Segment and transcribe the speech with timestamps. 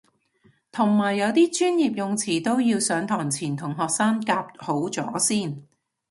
[0.71, 5.63] 同埋有啲專業用詞都要上堂前同學生夾好咗先